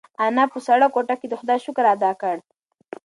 [0.25, 2.35] انا په سړه کوټه کې د خدای شکر ادا کړ.